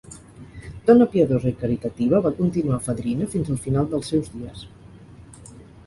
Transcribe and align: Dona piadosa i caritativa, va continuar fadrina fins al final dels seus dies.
Dona 0.87 1.07
piadosa 1.15 1.51
i 1.51 1.59
caritativa, 1.59 2.23
va 2.29 2.33
continuar 2.41 2.81
fadrina 2.89 3.31
fins 3.35 3.53
al 3.57 3.63
final 3.67 3.93
dels 3.95 4.13
seus 4.15 4.35
dies. 4.39 4.69